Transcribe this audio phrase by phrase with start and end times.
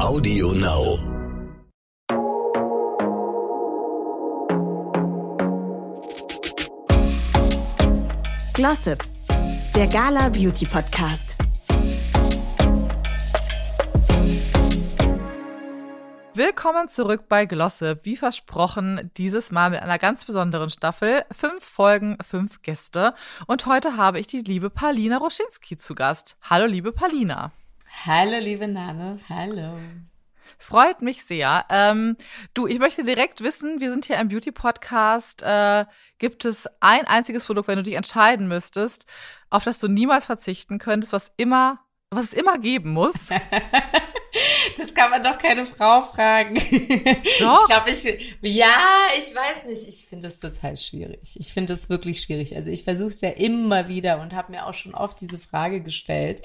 [0.00, 0.96] Audio Now.
[8.54, 9.04] Glossip,
[9.74, 11.36] der Gala Beauty Podcast.
[16.34, 18.04] Willkommen zurück bei Glossip.
[18.04, 21.24] Wie versprochen, dieses Mal mit einer ganz besonderen Staffel.
[21.32, 23.14] Fünf Folgen, fünf Gäste.
[23.48, 26.36] Und heute habe ich die liebe Palina Roschinski zu Gast.
[26.48, 27.50] Hallo, liebe Palina.
[27.90, 29.18] Hallo, liebe Nane.
[29.28, 29.78] Hallo.
[30.58, 31.64] Freut mich sehr.
[31.70, 32.16] Ähm,
[32.54, 35.42] du, ich möchte direkt wissen, wir sind hier im Beauty-Podcast.
[35.42, 35.86] Äh,
[36.18, 39.06] gibt es ein einziges Produkt, wenn du dich entscheiden müsstest,
[39.50, 41.80] auf das du niemals verzichten könntest, was immer,
[42.10, 43.14] was es immer geben muss?
[44.76, 46.54] Das kann man doch keine Frau fragen.
[47.40, 47.60] Doch.
[47.62, 48.04] Ich glaube, ich,
[48.42, 48.76] ja,
[49.18, 49.86] ich weiß nicht.
[49.88, 51.34] Ich finde es total schwierig.
[51.34, 52.54] Ich finde es wirklich schwierig.
[52.56, 55.80] Also ich versuche es ja immer wieder und habe mir auch schon oft diese Frage
[55.80, 56.42] gestellt.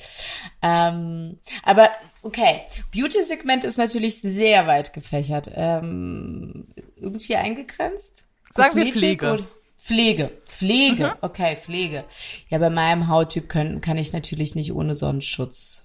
[0.62, 1.90] Ähm, aber
[2.22, 2.62] okay,
[2.92, 5.50] Beauty-Segment ist natürlich sehr weit gefächert.
[5.54, 8.24] Ähm, irgendwie eingegrenzt?
[8.54, 9.32] Sagen wir Pflege.
[9.34, 9.44] oder-
[9.78, 11.14] Pflege, Pflege, Mhm.
[11.20, 12.06] okay, Pflege.
[12.48, 15.84] Ja, bei meinem Hauttyp können, kann ich natürlich nicht ohne Sonnenschutz.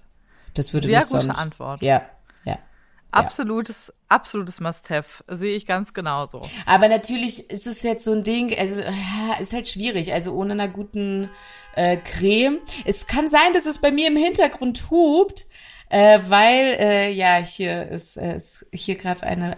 [0.53, 1.81] Das würde Sehr gute Antwort.
[1.81, 2.01] Ja,
[2.45, 2.59] ja.
[3.11, 5.23] Absolutes, absolutes Must-Have.
[5.27, 6.41] Sehe ich ganz genauso.
[6.65, 10.53] Aber natürlich ist es jetzt so ein Ding, also ja, ist halt schwierig, also ohne
[10.53, 11.29] einer guten
[11.75, 12.59] äh, Creme.
[12.85, 15.47] Es kann sein, dass es bei mir im Hintergrund hupt,
[15.89, 19.57] äh, weil äh, ja hier ist, äh, ist hier gerade eine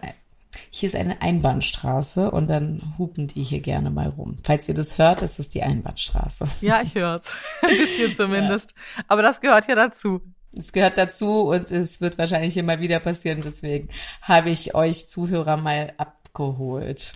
[0.70, 4.38] hier ist eine Einbahnstraße und dann hupen die hier gerne mal rum.
[4.44, 6.48] Falls ihr das hört, ist es die Einbahnstraße.
[6.62, 7.32] Ja, ich höre es.
[7.62, 8.74] Ein bisschen zumindest.
[9.08, 10.22] Aber das gehört ja dazu.
[10.54, 13.42] Es gehört dazu und es wird wahrscheinlich immer wieder passieren.
[13.42, 13.90] Deswegen
[14.22, 17.14] habe ich euch Zuhörer mal abgeholt.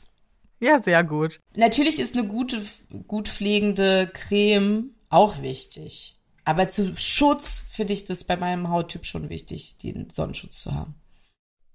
[0.59, 1.39] Ja, sehr gut.
[1.55, 2.61] Natürlich ist eine gute,
[3.07, 6.17] gut pflegende Creme auch wichtig.
[6.45, 10.95] Aber zu Schutz finde ich das bei meinem Hauttyp schon wichtig, den Sonnenschutz zu haben.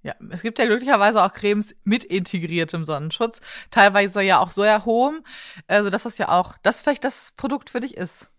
[0.02, 5.22] Ja, es gibt ja glücklicherweise auch Cremes mit integriertem Sonnenschutz, teilweise ja auch Sojahohm,
[5.66, 8.30] also dass das ja auch, das vielleicht das Produkt für dich ist.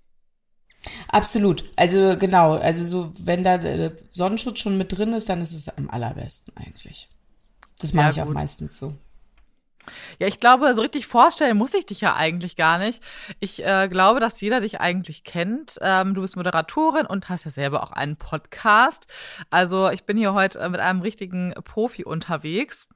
[1.08, 1.70] Absolut.
[1.76, 5.70] Also genau, also so, wenn da der Sonnenschutz schon mit drin ist, dann ist es
[5.70, 7.10] am allerbesten eigentlich.
[7.80, 8.94] Das mache Ja, ich auch meistens so.
[10.20, 13.02] Ja, ich glaube, so richtig vorstellen muss ich dich ja eigentlich gar nicht.
[13.40, 15.78] Ich äh, glaube, dass jeder dich eigentlich kennt.
[15.82, 19.08] Ähm, du bist Moderatorin und hast ja selber auch einen Podcast.
[19.50, 22.88] Also ich bin hier heute äh, mit einem richtigen Profi unterwegs.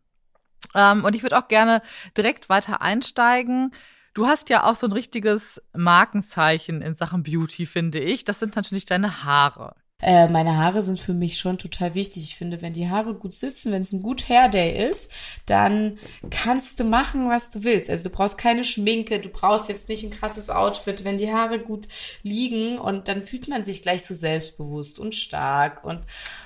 [0.76, 1.82] Ähm, und ich würde auch gerne
[2.16, 3.72] direkt weiter einsteigen.
[4.16, 8.24] Du hast ja auch so ein richtiges Markenzeichen in Sachen Beauty, finde ich.
[8.24, 9.76] Das sind natürlich deine Haare.
[10.02, 12.24] Äh, meine Haare sind für mich schon total wichtig.
[12.24, 15.12] Ich finde, wenn die Haare gut sitzen, wenn es ein gut Hair Day ist,
[15.46, 15.98] dann
[16.30, 17.90] kannst du machen, was du willst.
[17.90, 21.04] Also du brauchst keine Schminke, du brauchst jetzt nicht ein krasses Outfit.
[21.04, 21.90] Wenn die Haare gut
[22.24, 26.00] liegen und dann fühlt man sich gleich so selbstbewusst und stark und,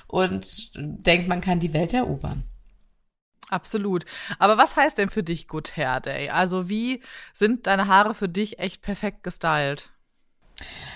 [0.08, 2.42] und denkt, man kann die Welt erobern.
[3.50, 4.04] Absolut.
[4.38, 6.30] Aber was heißt denn für dich Good Hair Day?
[6.30, 7.02] Also wie
[7.32, 9.90] sind deine Haare für dich echt perfekt gestylt?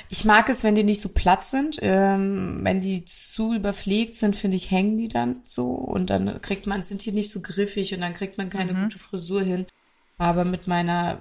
[0.09, 1.79] Ich mag es, wenn die nicht so platt sind.
[1.81, 6.67] Ähm, wenn die zu überpflegt sind, finde ich, hängen die dann so und dann kriegt
[6.67, 9.67] man, sind die nicht so griffig und dann kriegt man keine gute Frisur hin.
[10.19, 11.21] Aber mit meiner,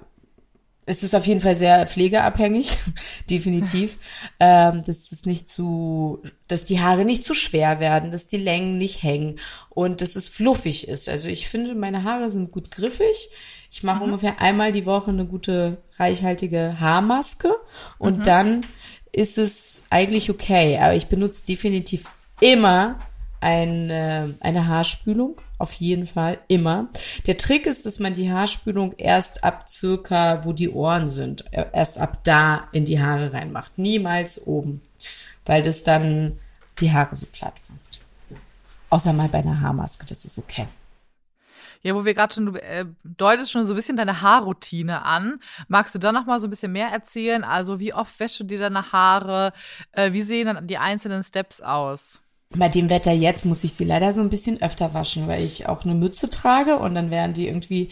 [0.86, 2.78] es ist auf jeden Fall sehr pflegeabhängig,
[3.30, 3.98] definitiv,
[4.38, 8.76] ähm, dass es nicht zu, dass die Haare nicht zu schwer werden, dass die Längen
[8.76, 9.38] nicht hängen
[9.70, 11.08] und dass es fluffig ist.
[11.08, 13.30] Also ich finde, meine Haare sind gut griffig.
[13.70, 17.56] Ich mache ungefähr einmal die Woche eine gute, reichhaltige Haarmaske
[17.98, 18.66] und dann
[19.10, 20.78] ist es eigentlich okay.
[20.78, 22.04] Aber ich benutze definitiv
[22.40, 22.98] immer
[23.40, 25.40] eine, eine Haarspülung.
[25.58, 26.38] Auf jeden Fall.
[26.48, 26.88] Immer.
[27.26, 31.66] Der Trick ist, dass man die Haarspülung erst ab circa, wo die Ohren sind, äh,
[31.72, 33.78] erst ab da in die Haare reinmacht.
[33.78, 34.82] Niemals oben.
[35.46, 36.38] Weil das dann
[36.80, 38.02] die Haare so platt macht.
[38.90, 40.66] Außer mal bei einer Haarmaske, das ist okay.
[41.82, 45.38] Ja, wo wir gerade schon, du äh, deutest schon so ein bisschen deine Haarroutine an.
[45.68, 47.44] Magst du da noch mal so ein bisschen mehr erzählen?
[47.44, 49.52] Also wie oft wäschst du dir deine Haare?
[49.92, 52.23] Äh, wie sehen dann die einzelnen Steps aus?
[52.50, 55.68] Bei dem Wetter jetzt muss ich sie leider so ein bisschen öfter waschen, weil ich
[55.68, 57.90] auch eine Mütze trage und dann werden die irgendwie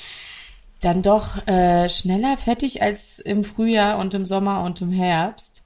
[0.81, 5.65] dann doch äh, schneller fertig als im Frühjahr und im Sommer und im Herbst.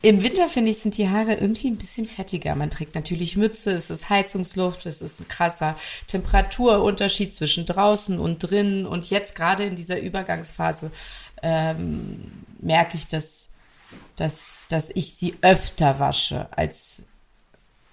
[0.00, 2.54] Im Winter, finde ich, sind die Haare irgendwie ein bisschen fettiger.
[2.54, 5.76] Man trägt natürlich Mütze, es ist Heizungsluft, es ist ein krasser
[6.06, 8.86] Temperaturunterschied zwischen draußen und drinnen.
[8.86, 10.92] Und jetzt gerade in dieser Übergangsphase
[11.42, 12.30] ähm,
[12.60, 13.50] merke ich, dass,
[14.14, 17.02] dass, dass ich sie öfter wasche als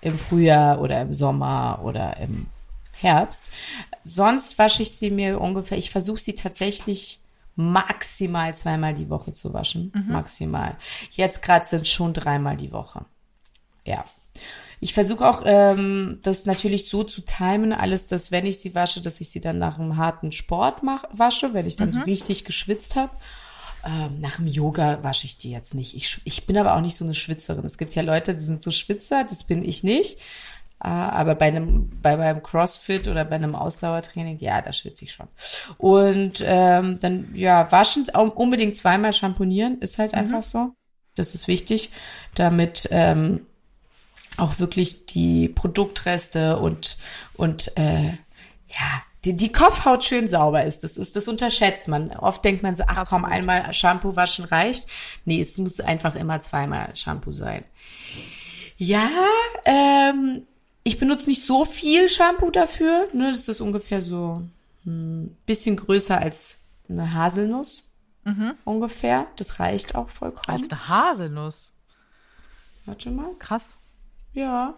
[0.06, 2.46] im Frühjahr oder im Sommer oder im
[2.92, 3.50] Herbst.
[4.04, 7.20] Sonst wasche ich sie mir ungefähr, ich versuche sie tatsächlich
[7.56, 9.92] maximal zweimal die Woche zu waschen.
[10.12, 10.78] Maximal.
[11.12, 13.06] Jetzt gerade sind schon dreimal die Woche.
[13.84, 14.06] Ja.
[14.80, 19.02] Ich versuche auch, ähm, das natürlich so zu timen, alles, dass wenn ich sie wasche,
[19.02, 21.94] dass ich sie dann nach einem harten Sport mach, wasche, wenn ich dann mhm.
[21.94, 23.16] so richtig geschwitzt habe.
[23.86, 25.96] Ähm, nach dem Yoga wasche ich die jetzt nicht.
[25.96, 27.66] Ich, ich bin aber auch nicht so eine Schwitzerin.
[27.66, 30.18] Es gibt ja Leute, die sind so Schwitzer, das bin ich nicht.
[30.84, 35.14] Äh, aber bei einem, bei beim CrossFit oder bei einem Ausdauertraining, ja, da schwitze ich
[35.14, 35.28] schon.
[35.78, 40.20] Und ähm, dann, ja, waschen, unbedingt zweimal schamponieren, ist halt mhm.
[40.20, 40.72] einfach so.
[41.16, 41.92] Das ist wichtig,
[42.34, 43.46] damit ähm,
[44.38, 46.98] auch wirklich die Produktreste und
[47.36, 48.10] und äh,
[48.68, 50.84] ja die, die Kopfhaut schön sauber ist.
[50.84, 52.12] Das ist das unterschätzt man.
[52.12, 53.24] Oft denkt man so, ach Absolut.
[53.24, 54.88] komm, einmal Shampoo waschen reicht.
[55.26, 57.66] Nee, es muss einfach immer zweimal Shampoo sein.
[58.78, 59.10] Ja,
[59.66, 60.44] ähm,
[60.84, 63.08] ich benutze nicht so viel Shampoo dafür.
[63.14, 64.44] Ne, das ist ungefähr so
[64.86, 67.84] ein hm, bisschen größer als eine Haselnuss.
[68.24, 68.54] Mhm.
[68.64, 69.28] Ungefähr.
[69.38, 70.46] Das reicht auch vollkommen.
[70.48, 71.72] Als eine Haselnuss.
[72.86, 73.34] Warte mal.
[73.40, 73.78] Krass.
[74.34, 74.76] Ja.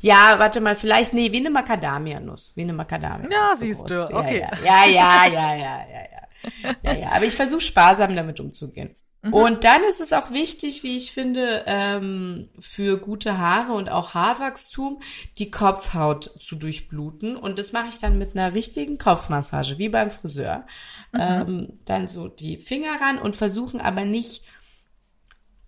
[0.00, 2.52] Ja, warte mal, vielleicht, nee, wie eine Macadamia-Nuss.
[2.54, 3.28] Wie eine Macadamia.
[3.30, 3.88] Ja, siehst groß.
[3.90, 4.46] du, okay.
[4.64, 6.74] Ja, ja, ja, ja, ja, ja, ja.
[6.82, 7.08] ja, ja.
[7.12, 8.94] Aber ich versuche sparsam damit umzugehen.
[9.26, 9.32] Mhm.
[9.32, 14.14] Und dann ist es auch wichtig, wie ich finde, ähm, für gute Haare und auch
[14.14, 15.00] Haarwachstum,
[15.38, 17.36] die Kopfhaut zu durchbluten.
[17.36, 20.66] Und das mache ich dann mit einer richtigen Kopfmassage, wie beim Friseur.
[21.12, 21.20] Mhm.
[21.20, 24.44] Ähm, dann so die Finger ran und versuchen aber nicht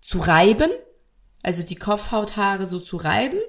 [0.01, 0.71] zu reiben,
[1.43, 3.39] also die Kopfhauthaare so zu reiben,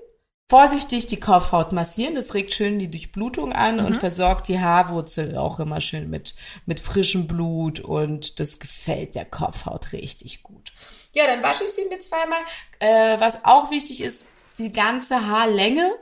[0.51, 2.17] vorsichtig die Kopfhaut massieren.
[2.17, 3.87] Das regt schön die Durchblutung an mhm.
[3.87, 6.35] und versorgt die Haarwurzel auch immer schön mit,
[6.67, 10.73] mit frischem Blut und das gefällt der Kopfhaut richtig gut.
[11.13, 12.41] Ja, dann wasche ich sie mit zweimal.
[12.81, 14.27] Äh, was auch wichtig ist,
[14.59, 15.93] die ganze Haarlänge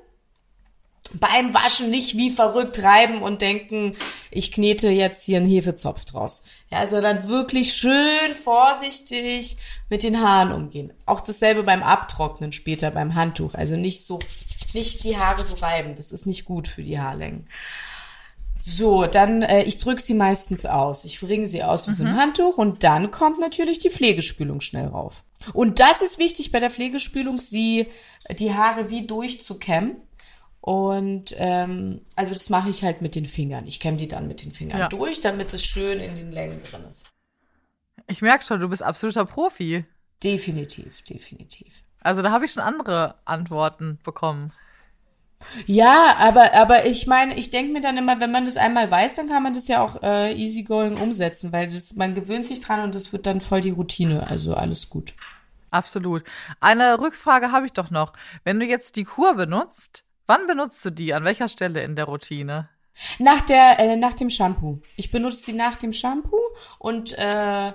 [1.14, 3.96] beim Waschen nicht wie verrückt reiben und denken,
[4.30, 6.44] ich knete jetzt hier einen Hefezopf draus.
[6.70, 9.56] Ja, sondern wirklich schön vorsichtig
[9.88, 10.92] mit den Haaren umgehen.
[11.06, 13.54] Auch dasselbe beim Abtrocknen später beim Handtuch.
[13.54, 14.18] Also nicht so,
[14.74, 15.94] nicht die Haare so reiben.
[15.96, 17.46] Das ist nicht gut für die Haarlängen.
[18.58, 21.04] So, dann, äh, ich drücke sie meistens aus.
[21.04, 21.96] Ich bringe sie aus wie mhm.
[21.96, 22.18] so ein mhm.
[22.18, 25.22] Handtuch und dann kommt natürlich die Pflegespülung schnell rauf.
[25.54, 27.86] Und das ist wichtig bei der Pflegespülung, sie,
[28.30, 29.96] die Haare wie durchzukämmen
[30.60, 33.66] und ähm, also das mache ich halt mit den Fingern.
[33.66, 34.88] Ich kämme die dann mit den Fingern ja.
[34.88, 37.06] durch, damit es schön in den Längen drin ist.
[38.06, 39.84] Ich merke schon, du bist absoluter Profi.
[40.22, 41.84] Definitiv, definitiv.
[42.00, 44.52] Also da habe ich schon andere Antworten bekommen.
[45.66, 49.14] Ja, aber aber ich meine, ich denke mir dann immer, wenn man das einmal weiß,
[49.14, 52.80] dann kann man das ja auch äh, easygoing umsetzen, weil das, man gewöhnt sich dran
[52.80, 54.28] und das wird dann voll die Routine.
[54.28, 55.14] Also alles gut.
[55.70, 56.24] Absolut.
[56.60, 58.14] Eine Rückfrage habe ich doch noch.
[58.42, 61.14] Wenn du jetzt die Kur benutzt, Wann benutzt du die?
[61.14, 62.68] An welcher Stelle in der Routine?
[63.18, 64.80] Nach der, äh, nach dem Shampoo.
[64.94, 66.36] Ich benutze sie nach dem Shampoo
[66.78, 67.72] und äh,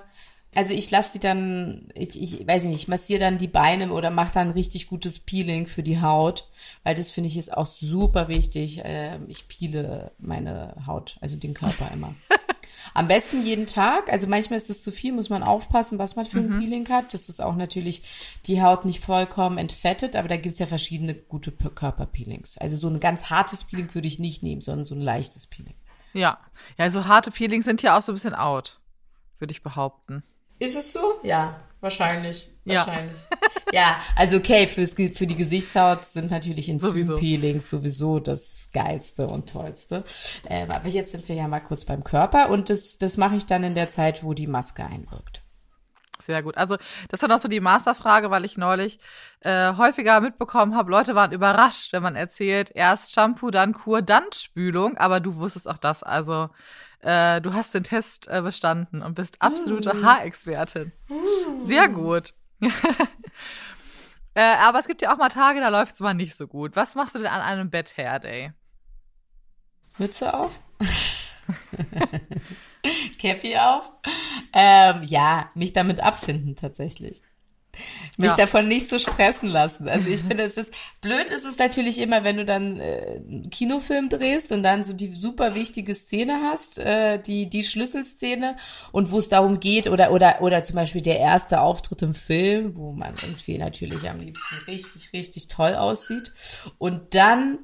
[0.54, 4.10] also ich lasse sie dann, ich, ich weiß nicht, ich massiere dann die Beine oder
[4.10, 6.48] mache dann richtig gutes Peeling für die Haut,
[6.84, 8.84] weil das finde ich ist auch super wichtig.
[8.84, 12.14] Äh, ich peele meine Haut, also den Körper immer.
[12.92, 14.12] Am besten jeden Tag.
[14.12, 16.60] Also manchmal ist das zu viel, muss man aufpassen, was man für ein mhm.
[16.60, 17.14] Peeling hat.
[17.14, 18.02] Das ist auch natürlich
[18.46, 22.58] die Haut nicht vollkommen entfettet, aber da gibt's ja verschiedene gute Körperpeelings.
[22.58, 25.74] Also so ein ganz hartes Peeling würde ich nicht nehmen, sondern so ein leichtes Peeling.
[26.12, 26.38] Ja.
[26.78, 28.78] Ja, also harte Peelings sind ja auch so ein bisschen out,
[29.38, 30.22] würde ich behaupten.
[30.58, 31.20] Ist es so?
[31.22, 32.48] Ja, wahrscheinlich.
[32.64, 33.18] Wahrscheinlich.
[33.30, 33.48] Ja.
[33.74, 38.14] ja, also okay, fürs, für die Gesichtshaut sind natürlich Enzympeelings sowieso.
[38.14, 40.04] sowieso das Geilste und Tollste.
[40.48, 43.46] Ähm, aber jetzt sind wir ja mal kurz beim Körper und das, das mache ich
[43.46, 45.42] dann in der Zeit, wo die Maske einwirkt.
[46.22, 46.56] Sehr gut.
[46.56, 49.00] Also das ist dann auch so die Masterfrage, weil ich neulich
[49.40, 54.24] äh, häufiger mitbekommen habe, Leute waren überrascht, wenn man erzählt, erst Shampoo, dann Kur, dann
[54.32, 56.04] Spülung, aber du wusstest auch das.
[56.04, 56.48] Also
[57.00, 60.04] äh, du hast den Test äh, bestanden und bist absolute mm.
[60.04, 60.92] Haarexpertin.
[61.08, 61.66] Mm.
[61.66, 62.34] Sehr gut.
[64.34, 66.76] äh, aber es gibt ja auch mal Tage, da läuft es mal nicht so gut.
[66.76, 68.52] Was machst du denn an einem Bad Hair Day?
[69.98, 70.60] Mütze auf.
[73.18, 73.90] Cappy auf.
[74.52, 77.22] Ähm, ja, mich damit abfinden tatsächlich
[78.16, 78.36] mich ja.
[78.36, 79.88] davon nicht so stressen lassen.
[79.88, 83.50] Also ich finde, es ist blöd ist es natürlich immer, wenn du dann äh, einen
[83.50, 88.56] Kinofilm drehst und dann so die super wichtige Szene hast, äh, die die Schlüsselszene
[88.92, 92.76] und wo es darum geht oder oder oder zum Beispiel der erste Auftritt im Film,
[92.76, 96.32] wo man irgendwie natürlich am liebsten richtig richtig toll aussieht
[96.78, 97.58] und dann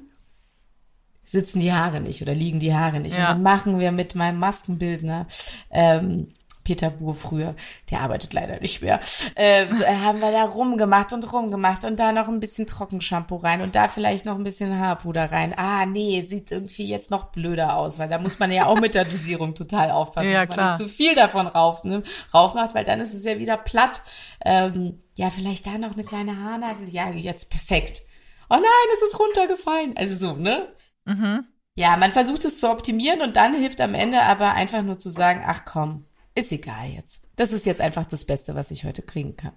[1.23, 3.15] sitzen die Haare nicht oder liegen die Haare nicht.
[3.15, 3.29] Ja.
[3.29, 5.27] Und dann machen wir mit meinem Maskenbildner
[5.69, 7.55] ähm, Peter Buhr früher,
[7.89, 8.99] der arbeitet leider nicht mehr,
[9.35, 13.37] äh, so, äh, haben wir da rumgemacht und rumgemacht und da noch ein bisschen Trockenshampoo
[13.37, 15.53] rein und da vielleicht noch ein bisschen Haarpuder rein.
[15.57, 18.95] Ah, nee, sieht irgendwie jetzt noch blöder aus, weil da muss man ja auch mit
[18.95, 22.03] der Dosierung total aufpassen, ja, dass man nicht zu viel davon rauf, ne,
[22.33, 24.01] rauf macht, weil dann ist es ja wieder platt.
[24.43, 26.89] Ähm, ja, vielleicht da noch eine kleine Haarnadel.
[26.89, 28.03] Ja, jetzt perfekt.
[28.49, 28.63] oh nein,
[28.93, 29.95] es ist runtergefallen.
[29.97, 30.67] Also so, ne?
[31.05, 31.45] Mhm.
[31.75, 35.09] Ja, man versucht es zu optimieren und dann hilft am Ende aber einfach nur zu
[35.09, 37.23] sagen, ach komm, ist egal jetzt.
[37.35, 39.53] Das ist jetzt einfach das Beste, was ich heute kriegen kann.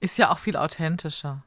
[0.00, 1.44] Ist ja auch viel authentischer.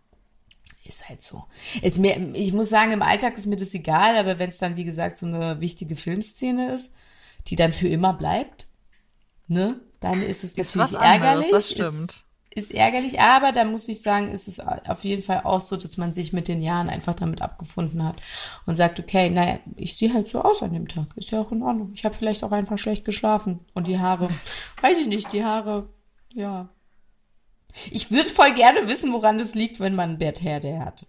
[0.83, 1.45] Ist halt so.
[1.81, 4.77] Ist mir, ich muss sagen, im Alltag ist mir das egal, aber wenn es dann,
[4.77, 6.95] wie gesagt, so eine wichtige Filmszene ist,
[7.47, 8.67] die dann für immer bleibt,
[9.47, 11.45] ne, dann ist es ist natürlich ärgerlich.
[11.45, 12.11] Anderes, das stimmt.
[12.11, 15.77] Ist, ist ärgerlich, aber da muss ich sagen, ist es auf jeden Fall auch so,
[15.77, 18.15] dass man sich mit den Jahren einfach damit abgefunden hat
[18.65, 21.07] und sagt, okay, naja, ich sehe halt so aus an dem Tag.
[21.15, 21.91] Ist ja auch in Ordnung.
[21.93, 24.29] Ich habe vielleicht auch einfach schlecht geschlafen und die Haare,
[24.81, 25.89] weiß ich nicht, die Haare,
[26.33, 26.69] ja.
[27.91, 31.05] Ich würde voll gerne wissen, woran das liegt, wenn man ein her der hat.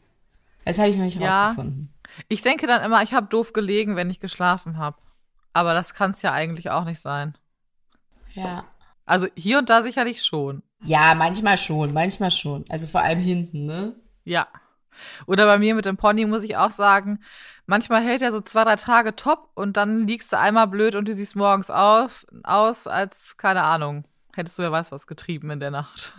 [0.67, 1.47] Das habe ich noch nicht ja.
[1.47, 1.93] rausgefunden.
[2.29, 4.99] Ich denke dann immer, ich habe doof gelegen, wenn ich geschlafen habe.
[5.53, 7.37] Aber das kann es ja eigentlich auch nicht sein.
[8.35, 8.65] Ja.
[9.07, 10.63] Also hier und da sicherlich schon.
[10.85, 12.65] Ja, manchmal schon, manchmal schon.
[12.69, 13.97] Also vor allem hinten, ne?
[14.25, 14.49] Ja.
[15.27, 17.21] Oder bei mir mit dem Pony muss ich auch sagen,
[17.67, 21.07] manchmal hält er so zwei, drei Tage top und dann liegst du einmal blöd und
[21.07, 25.61] du siehst morgens auf, aus, als, keine Ahnung, hättest du ja weiß was getrieben in
[25.61, 26.13] der Nacht.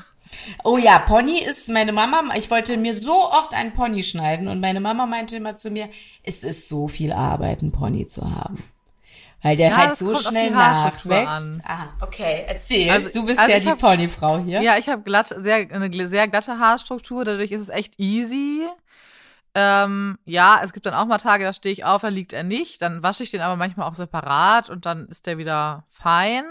[0.64, 2.24] Oh ja, Pony ist meine Mama.
[2.38, 5.90] Ich wollte mir so oft einen Pony schneiden und meine Mama meinte immer zu mir,
[6.24, 8.64] es ist so viel Arbeit, einen Pony zu haben
[9.42, 11.62] weil der ja, halt so schnell nachwächst.
[11.64, 12.90] Ah, okay, erzähl.
[12.92, 14.62] Also, du bist also ja die hab, Ponyfrau hier.
[14.62, 18.68] Ja, ich habe glatt, sehr, eine sehr glatte Haarstruktur, dadurch ist es echt easy.
[19.54, 22.44] Ähm, ja, es gibt dann auch mal Tage, da stehe ich auf, da liegt er
[22.44, 22.82] nicht.
[22.82, 26.46] Dann wasche ich den aber manchmal auch separat und dann ist der wieder fein.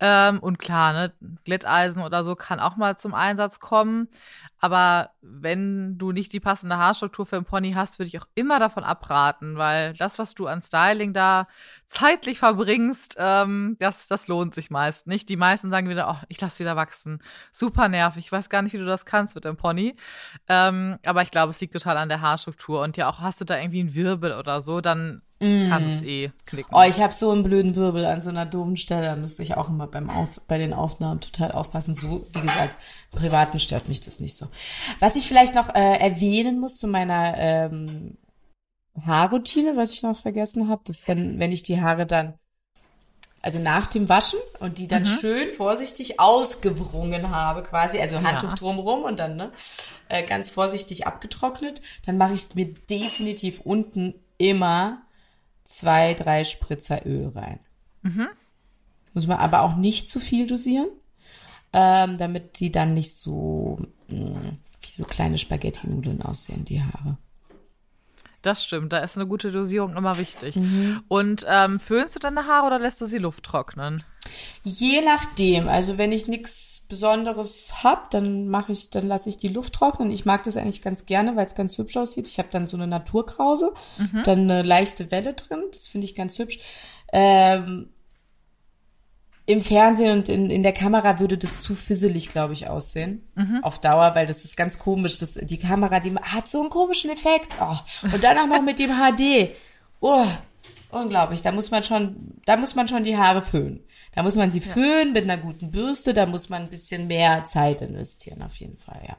[0.00, 1.12] Ähm, und klar, ne,
[1.44, 4.08] Glätteisen oder so kann auch mal zum Einsatz kommen.
[4.64, 8.58] Aber wenn du nicht die passende Haarstruktur für einen Pony hast, würde ich auch immer
[8.58, 11.48] davon abraten, weil das, was du an Styling da
[11.86, 15.28] zeitlich verbringst, ähm, das, das lohnt sich meist nicht.
[15.28, 17.18] Die meisten sagen wieder, oh, ich lass wieder wachsen.
[17.52, 18.24] Super nervig.
[18.24, 19.96] Ich weiß gar nicht, wie du das kannst mit dem Pony.
[20.48, 22.80] Ähm, aber ich glaube, es liegt total an der Haarstruktur.
[22.80, 25.68] Und ja, auch hast du da irgendwie einen Wirbel oder so, dann mm.
[25.68, 26.74] kann es eh knicken.
[26.74, 29.06] Oh, ich habe so einen blöden Wirbel an so einer doofen Stelle.
[29.06, 31.94] Da müsste ich auch immer beim Auf bei den Aufnahmen total aufpassen.
[31.94, 32.74] So, wie gesagt,
[33.10, 34.46] privaten stört mich das nicht so.
[35.00, 38.16] Was ich vielleicht noch äh, erwähnen muss zu meiner ähm,
[39.04, 42.34] Haarroutine, was ich noch vergessen habe, dass wenn, wenn ich die Haare dann
[43.44, 45.06] also nach dem Waschen und die dann mhm.
[45.06, 48.54] schön vorsichtig ausgewrungen habe, quasi, also Handtuch ja.
[48.54, 49.52] drumrum und dann ne,
[50.08, 55.02] äh, ganz vorsichtig abgetrocknet, dann mache ich mir definitiv unten immer
[55.64, 57.58] zwei, drei Spritzer Öl rein.
[58.02, 58.28] Mhm.
[59.14, 60.88] Muss man aber auch nicht zu viel dosieren,
[61.72, 63.78] ähm, damit die dann nicht so
[64.08, 67.16] mh, mm, wie so kleine Spaghetti-Nudeln aussehen, die Haare.
[68.44, 70.56] Das stimmt, da ist eine gute Dosierung immer wichtig.
[70.56, 71.02] Mhm.
[71.08, 74.02] Und ähm, föhnst du deine Haare oder lässt du sie Luft trocknen?
[74.62, 75.66] Je nachdem.
[75.66, 80.10] Also wenn ich nichts Besonderes hab, dann mache ich, dann lasse ich die Luft trocknen.
[80.10, 82.28] Ich mag das eigentlich ganz gerne, weil es ganz hübsch aussieht.
[82.28, 84.22] Ich habe dann so eine Naturkrause, mhm.
[84.24, 85.62] dann eine leichte Welle drin.
[85.72, 86.58] Das finde ich ganz hübsch.
[87.14, 87.93] Ähm,
[89.46, 93.28] im Fernsehen und in, in der Kamera würde das zu fisselig, glaube ich, aussehen.
[93.34, 93.62] Mhm.
[93.62, 95.18] Auf Dauer, weil das ist ganz komisch.
[95.18, 97.52] Das, die Kamera, die hat so einen komischen Effekt.
[97.60, 97.76] Oh.
[98.02, 99.50] Und dann auch noch mit dem HD.
[100.00, 100.26] Oh,
[100.90, 101.42] unglaublich.
[101.42, 103.84] Da muss man schon, da muss man schon die Haare föhnen.
[104.14, 104.72] Da muss man sie ja.
[104.72, 106.14] föhnen mit einer guten Bürste.
[106.14, 109.16] Da muss man ein bisschen mehr Zeit investieren, auf jeden Fall, ja.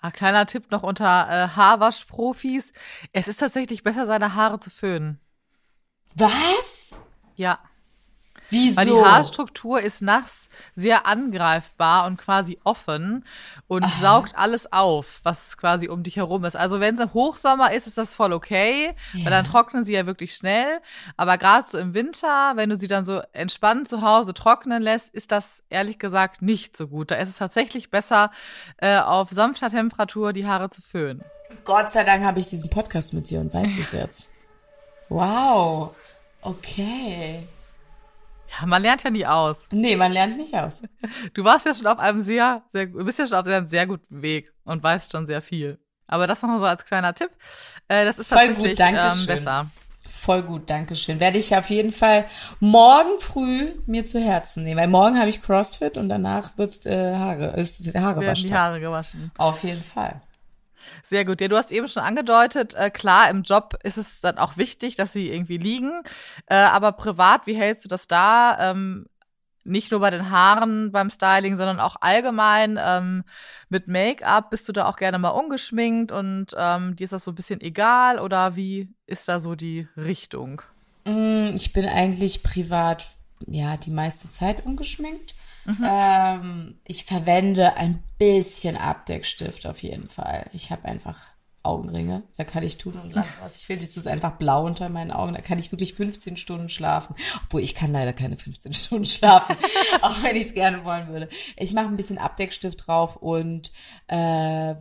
[0.00, 2.72] Ah, kleiner Tipp noch unter äh, Haarwaschprofis.
[3.12, 5.20] Es ist tatsächlich besser, seine Haare zu föhnen.
[6.14, 7.00] Was?
[7.36, 7.60] Ja.
[8.52, 8.76] Wieso?
[8.76, 13.24] Weil die Haarstruktur ist nass sehr angreifbar und quasi offen
[13.66, 14.00] und Aha.
[14.00, 16.54] saugt alles auf, was quasi um dich herum ist.
[16.54, 19.24] Also wenn es im Hochsommer ist, ist das voll okay, ja.
[19.24, 20.80] weil dann trocknen sie ja wirklich schnell.
[21.16, 25.08] Aber gerade so im Winter, wenn du sie dann so entspannt zu Hause trocknen lässt,
[25.14, 27.10] ist das ehrlich gesagt nicht so gut.
[27.10, 28.30] Da ist es tatsächlich besser,
[28.76, 31.24] äh, auf sanfter Temperatur die Haare zu föhnen.
[31.64, 34.28] Gott sei Dank habe ich diesen Podcast mit dir und weiß das jetzt.
[35.08, 35.94] Wow.
[36.40, 37.46] Okay.
[38.60, 39.68] Ja, man lernt ja nie aus.
[39.70, 40.82] Nee, man lernt nicht aus.
[41.34, 43.86] Du warst ja schon auf einem sehr, sehr, du bist ja schon auf einem sehr
[43.86, 45.78] guten Weg und weißt schon sehr viel.
[46.06, 47.30] Aber das nochmal so als kleiner Tipp.
[47.88, 49.70] Äh, das ist Voll tatsächlich gut, ähm, besser.
[50.08, 51.18] Voll gut, Dankeschön.
[51.20, 52.26] Werde ich auf jeden Fall
[52.60, 54.78] morgen früh mir zu Herzen nehmen.
[54.80, 58.48] Weil morgen habe ich CrossFit und danach wird äh, Haare, ist Haare waschen.
[58.48, 59.32] die Haare gewaschen.
[59.38, 60.20] Auf jeden Fall.
[61.02, 61.40] Sehr gut.
[61.40, 64.96] Ja, du hast eben schon angedeutet, äh, klar, im Job ist es dann auch wichtig,
[64.96, 66.02] dass sie irgendwie liegen.
[66.46, 68.70] Äh, aber privat, wie hältst du das da?
[68.70, 69.06] Ähm,
[69.64, 73.24] nicht nur bei den Haaren beim Styling, sondern auch allgemein ähm,
[73.68, 74.50] mit Make-up.
[74.50, 77.60] Bist du da auch gerne mal ungeschminkt und ähm, dir ist das so ein bisschen
[77.60, 80.62] egal oder wie ist da so die Richtung?
[81.04, 83.10] Mm, ich bin eigentlich privat
[83.48, 85.34] ja die meiste Zeit ungeschminkt.
[85.64, 85.84] Mhm.
[85.84, 90.48] Ähm, ich verwende ein bisschen Abdeckstift auf jeden Fall.
[90.52, 91.32] Ich habe einfach
[91.64, 92.24] Augenringe.
[92.36, 93.78] Da kann ich tun und lassen, was ich will.
[93.78, 95.34] Das ist einfach blau unter meinen Augen.
[95.34, 97.14] Da kann ich wirklich 15 Stunden schlafen.
[97.44, 99.56] Obwohl ich kann leider keine 15 Stunden schlafen,
[100.02, 101.28] auch wenn ich es gerne wollen würde.
[101.56, 103.70] Ich mache ein bisschen Abdeckstift drauf und
[104.08, 104.16] äh,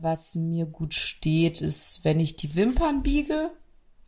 [0.02, 3.52] was mir gut steht, ist, wenn ich die Wimpern biege,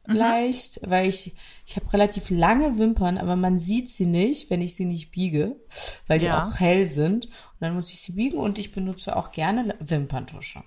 [0.07, 0.15] mhm.
[0.15, 1.33] leicht, weil ich
[1.65, 5.55] ich habe relativ lange Wimpern, aber man sieht sie nicht, wenn ich sie nicht biege,
[6.07, 6.45] weil die ja.
[6.45, 7.27] auch hell sind.
[7.27, 10.63] Und dann muss ich sie biegen und ich benutze auch gerne Wimperntusche.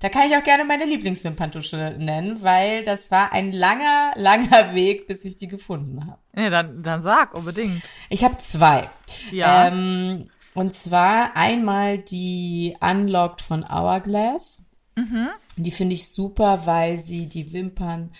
[0.00, 5.06] Da kann ich auch gerne meine Lieblingswimperntusche nennen, weil das war ein langer, langer Weg,
[5.06, 6.18] bis ich die gefunden habe.
[6.34, 7.82] Ja, dann, dann sag unbedingt.
[8.08, 8.88] Ich habe zwei.
[9.30, 9.68] Ja.
[9.68, 14.64] Ähm, und zwar einmal die Unlocked von Hourglass.
[14.96, 15.28] Mhm.
[15.62, 18.12] Die finde ich super, weil sie die Wimpern,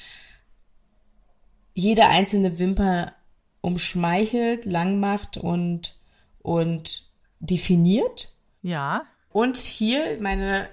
[1.74, 3.14] jede einzelne Wimper
[3.60, 5.96] umschmeichelt, lang macht und,
[6.40, 7.08] und
[7.40, 8.32] definiert.
[8.62, 9.02] Ja.
[9.30, 10.68] Und hier meine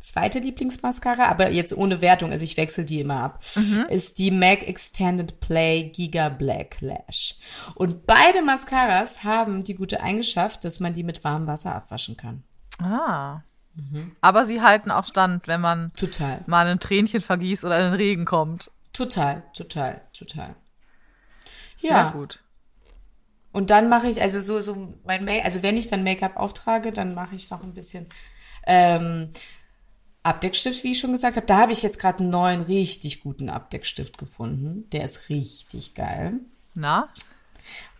[0.00, 3.86] zweite Lieblingsmascara, aber jetzt ohne Wertung, also ich wechsle die immer ab, mhm.
[3.90, 7.36] ist die MAC Extended Play Giga Black Lash.
[7.74, 12.42] Und beide Mascaras haben die gute Eigenschaft, dass man die mit warmem Wasser abwaschen kann.
[12.82, 13.42] Ah.
[13.90, 14.16] Mhm.
[14.20, 16.42] Aber sie halten auch stand, wenn man total.
[16.46, 18.70] mal ein Tränchen vergießt oder in den Regen kommt.
[18.92, 20.56] Total, total, total.
[21.78, 22.10] Sehr ja.
[22.10, 22.42] gut.
[23.52, 26.90] Und dann mache ich, also so, so mein Make, also wenn ich dann Make-up auftrage,
[26.92, 28.06] dann mache ich noch ein bisschen
[28.66, 29.32] ähm,
[30.22, 31.46] Abdeckstift, wie ich schon gesagt habe.
[31.46, 34.88] Da habe ich jetzt gerade einen neuen, richtig guten Abdeckstift gefunden.
[34.90, 36.34] Der ist richtig geil.
[36.74, 37.08] Na?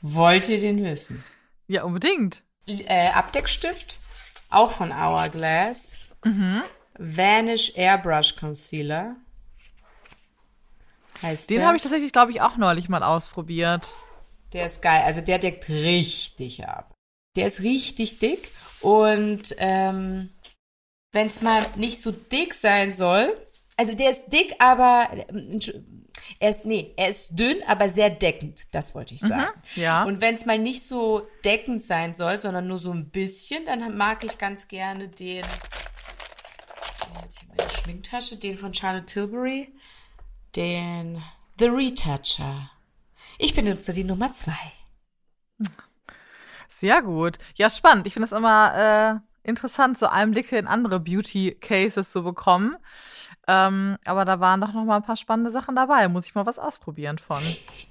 [0.02, 1.25] Wollt ihr den wissen?
[1.66, 2.42] Ja, unbedingt.
[2.66, 3.99] Äh, Abdeckstift,
[4.50, 5.95] auch von Hourglass.
[6.25, 6.62] Mhm.
[6.99, 9.16] Vanish Airbrush Concealer.
[11.23, 13.95] Heißt den habe ich tatsächlich, glaube ich, auch neulich mal ausprobiert.
[14.52, 15.02] Der ist geil.
[15.04, 16.95] Also der deckt richtig ab.
[17.37, 20.30] Der ist richtig dick und ähm,
[21.12, 23.37] wenn es mal nicht so dick sein soll,
[23.76, 25.09] also der ist dick, aber
[26.38, 29.62] er ist nee, er ist dünn, aber sehr deckend, das wollte ich mhm, sagen.
[29.75, 30.05] Mhm, ja.
[30.05, 33.96] Und wenn es mal nicht so deckend sein soll, sondern nur so ein bisschen, dann
[33.96, 35.44] mag ich ganz gerne den
[37.57, 39.73] meine Schminktasche, den von Charlotte Tilbury,
[40.57, 41.23] den
[41.59, 42.70] The Retoucher.
[43.38, 44.73] Ich benutze die Nummer zwei.
[46.68, 47.38] Sehr gut.
[47.57, 48.07] Ja, spannend.
[48.07, 52.77] Ich finde das immer äh, interessant, so Einblicke in andere Beauty-Cases zu bekommen.
[53.48, 56.09] Ähm, aber da waren doch noch mal ein paar spannende Sachen dabei.
[56.09, 57.42] Muss ich mal was ausprobieren von.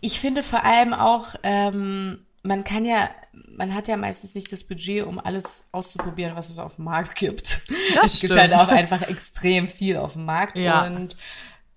[0.02, 4.64] Ich finde vor allem auch, ähm, man kann ja, man hat ja meistens nicht das
[4.64, 7.62] Budget, um alles auszuprobieren, was es auf dem Markt gibt.
[7.96, 10.58] Das es gibt halt auch einfach extrem viel auf dem Markt.
[10.58, 10.86] Ja.
[10.86, 11.18] Und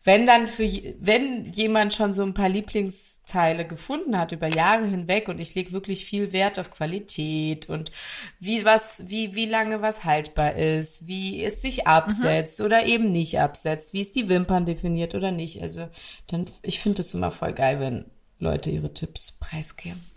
[0.04, 0.68] wenn dann für,
[1.00, 5.72] wenn jemand schon so ein paar Lieblingsteile gefunden hat über Jahre hinweg und ich lege
[5.72, 7.92] wirklich viel Wert auf Qualität und
[8.40, 12.66] wie was, wie, wie lange was haltbar ist, wie es sich absetzt mhm.
[12.66, 15.62] oder eben nicht absetzt, wie es die Wimpern definiert oder nicht.
[15.62, 15.88] Also
[16.26, 18.06] dann, ich finde es immer voll geil, wenn
[18.38, 20.11] Leute ihre Tipps preisgeben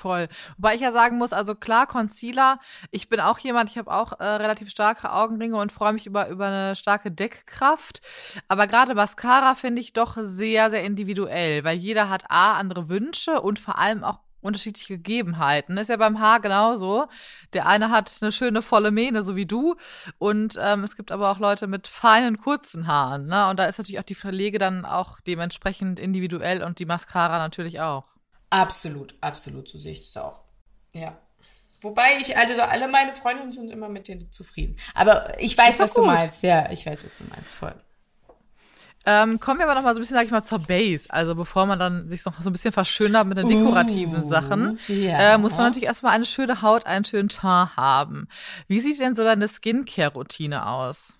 [0.00, 0.28] voll.
[0.56, 2.58] Wobei ich ja sagen muss, also klar, Concealer,
[2.90, 6.28] ich bin auch jemand, ich habe auch äh, relativ starke Augenringe und freue mich über,
[6.28, 8.00] über eine starke Deckkraft.
[8.48, 13.40] Aber gerade Mascara finde ich doch sehr, sehr individuell, weil jeder hat A, andere Wünsche
[13.40, 15.76] und vor allem auch unterschiedliche Gegebenheiten.
[15.76, 17.08] Ist ja beim Haar genauso.
[17.52, 19.76] Der eine hat eine schöne volle Mähne, so wie du.
[20.18, 23.26] Und ähm, es gibt aber auch Leute mit feinen, kurzen Haaren.
[23.26, 23.48] Ne?
[23.48, 27.80] Und da ist natürlich auch die Verlege dann auch dementsprechend individuell und die Mascara natürlich
[27.80, 28.04] auch.
[28.50, 30.40] Absolut, absolut, so sehe ich es auch.
[30.92, 31.16] Ja.
[31.82, 34.76] Wobei ich, also alle meine Freundinnen sind immer mit denen zufrieden.
[34.94, 36.02] Aber ich weiß, was gut.
[36.02, 36.42] du meinst.
[36.42, 37.74] Ja, ich weiß, was du meinst, voll.
[39.06, 41.06] Ähm, kommen wir aber noch mal so ein bisschen, sag ich mal, zur Base.
[41.08, 44.78] Also bevor man dann sich noch so ein bisschen verschönert mit den dekorativen uh, Sachen,
[44.88, 45.34] ja.
[45.34, 48.28] äh, muss man natürlich erstmal eine schöne Haut, einen schönen Teint haben.
[48.68, 51.18] Wie sieht denn so deine Skincare-Routine aus?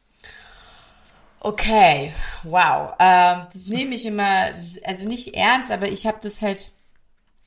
[1.40, 2.12] Okay,
[2.42, 2.92] wow.
[2.98, 4.52] Ähm, das nehme ich immer,
[4.84, 6.72] also nicht ernst, aber ich habe das halt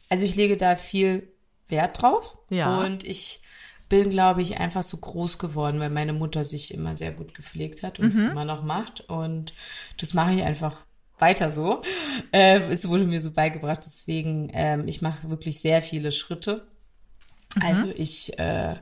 [0.09, 1.27] also ich lege da viel
[1.67, 2.37] Wert drauf.
[2.49, 2.79] Ja.
[2.79, 3.41] Und ich
[3.89, 7.83] bin, glaube ich, einfach so groß geworden, weil meine Mutter sich immer sehr gut gepflegt
[7.83, 8.19] hat und mhm.
[8.19, 9.01] es immer noch macht.
[9.01, 9.53] Und
[9.97, 10.81] das mache ich einfach
[11.19, 11.83] weiter so.
[12.31, 13.81] Äh, es wurde mir so beigebracht.
[13.85, 16.65] Deswegen, ähm, ich mache wirklich sehr viele Schritte.
[17.55, 17.61] Mhm.
[17.61, 18.75] Also ich, äh,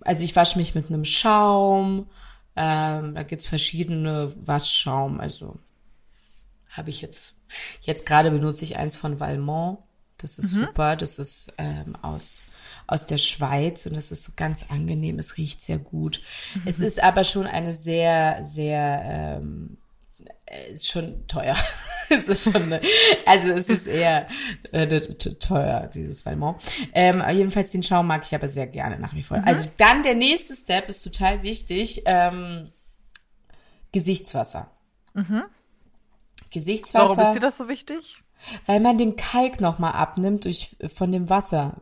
[0.00, 2.08] also ich wasche mich mit einem Schaum.
[2.56, 5.20] Ähm, da gibt's verschiedene Waschschaum.
[5.20, 5.56] Also
[6.70, 7.35] habe ich jetzt
[7.80, 9.78] Jetzt gerade benutze ich eins von Valmont.
[10.18, 10.66] Das ist mhm.
[10.66, 10.96] super.
[10.96, 12.46] Das ist ähm, aus,
[12.86, 15.18] aus der Schweiz und das ist so ganz angenehm.
[15.18, 16.22] Es riecht sehr gut.
[16.54, 16.62] Mhm.
[16.66, 19.76] Es ist aber schon eine sehr, sehr, ähm,
[20.72, 21.56] ist schon teuer.
[22.08, 22.80] es ist schon, eine,
[23.26, 24.26] also es ist eher
[24.72, 26.62] äh, teuer, dieses Valmont.
[26.94, 29.38] Ähm, jedenfalls den Schaum mag ich aber sehr gerne nach wie vor.
[29.38, 29.44] Mhm.
[29.44, 32.02] Also dann der nächste Step ist total wichtig.
[32.06, 32.72] Ähm,
[33.92, 34.70] Gesichtswasser.
[35.14, 35.44] Mhm.
[36.56, 37.16] Gesichtswasser.
[37.16, 38.22] Warum ist dir das so wichtig?
[38.64, 41.76] Weil man den Kalk nochmal abnimmt durch, von dem Wasser.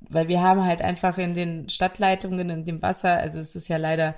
[0.00, 3.78] Weil wir haben halt einfach in den Stadtleitungen, in dem Wasser, also es ist ja
[3.78, 4.16] leider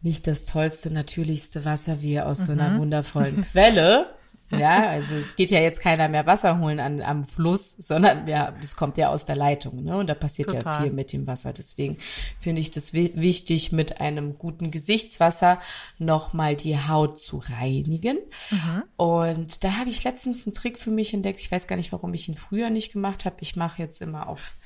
[0.00, 2.44] nicht das tollste, natürlichste Wasser wie aus mhm.
[2.44, 2.78] so einer mhm.
[2.80, 4.06] wundervollen Quelle.
[4.50, 8.54] Ja, also es geht ja jetzt keiner mehr Wasser holen an, am Fluss, sondern ja,
[8.60, 9.96] es kommt ja aus der Leitung, ne?
[9.96, 10.64] Und da passiert Total.
[10.64, 11.52] ja viel mit dem Wasser.
[11.52, 11.98] Deswegen
[12.38, 15.60] finde ich das wichtig, mit einem guten Gesichtswasser
[15.98, 18.18] nochmal die Haut zu reinigen.
[18.50, 18.82] Mhm.
[18.96, 21.40] Und da habe ich letztens einen Trick für mich entdeckt.
[21.40, 23.36] Ich weiß gar nicht, warum ich ihn früher nicht gemacht habe.
[23.40, 24.56] Ich mache jetzt immer auf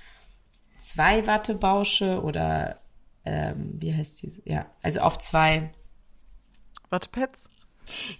[0.78, 2.76] zwei Wattebausche oder
[3.24, 4.42] ähm, wie heißt die?
[4.44, 5.70] Ja, also auf zwei
[6.90, 7.50] Wattepads.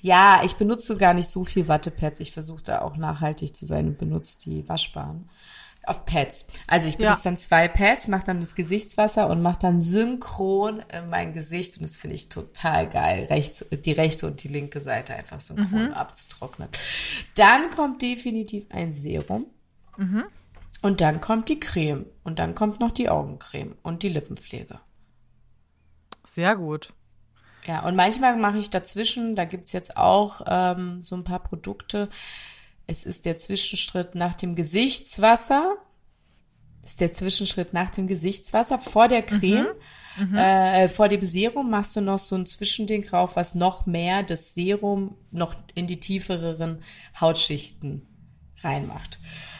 [0.00, 2.20] Ja, ich benutze gar nicht so viel Wattepads.
[2.20, 5.28] Ich versuche da auch nachhaltig zu sein und benutze die waschbaren.
[5.85, 6.46] Auf Pads.
[6.66, 7.30] Also ich benutze ja.
[7.30, 11.83] dann zwei Pads, mache dann das Gesichtswasser und mache dann synchron in mein Gesicht und
[11.83, 15.94] das finde ich total geil, rechts, die rechte und die linke Seite einfach synchron mhm.
[15.94, 16.68] abzutrocknen.
[17.35, 19.46] Dann kommt definitiv ein Serum.
[19.96, 20.24] Mhm.
[20.83, 24.80] Und dann kommt die Creme und dann kommt noch die Augencreme und die Lippenpflege.
[26.26, 26.92] Sehr gut.
[27.66, 32.09] Ja, und manchmal mache ich dazwischen, da gibt's jetzt auch ähm, so ein paar Produkte.
[32.87, 35.77] Es ist der Zwischenschritt nach dem Gesichtswasser.
[36.83, 39.68] Das ist der Zwischenschritt nach dem Gesichtswasser vor der Creme.
[40.16, 40.31] Mhm.
[40.31, 40.37] Mhm.
[40.37, 44.55] Äh, vor dem Serum machst du noch so ein Zwischending drauf, was noch mehr das
[44.55, 46.83] Serum noch in die tieferen
[47.20, 48.07] Hautschichten
[48.62, 49.18] reinmacht.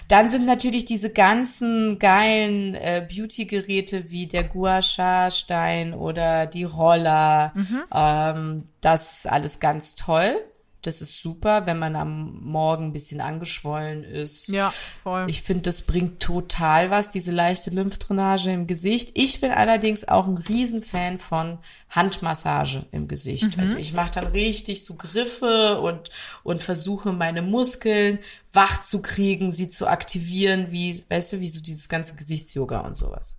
[0.08, 6.64] Dann sind natürlich diese ganzen geilen äh, Beauty-Geräte wie der Gua Sha Stein oder die
[6.64, 7.52] Roller.
[7.54, 7.82] Mhm.
[7.94, 10.36] Ähm, das ist alles ganz toll.
[10.82, 14.48] Das ist super, wenn man am Morgen ein bisschen angeschwollen ist.
[14.48, 15.26] Ja, voll.
[15.28, 19.10] Ich finde, das bringt total was, diese leichte Lymphdrainage im Gesicht.
[19.14, 21.58] Ich bin allerdings auch ein Riesenfan von
[21.90, 23.56] Handmassage im Gesicht.
[23.56, 23.62] Mhm.
[23.62, 26.10] Also ich mache dann richtig so Griffe und,
[26.42, 28.20] und versuche meine Muskeln
[28.52, 32.96] wach zu kriegen, sie zu aktivieren, wie, weißt du, wie so dieses ganze Gesichtsyoga und
[32.96, 33.36] sowas.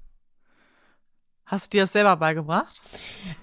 [1.51, 2.81] Hast du dir das selber beigebracht?